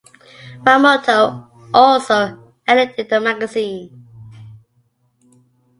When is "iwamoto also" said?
0.65-2.53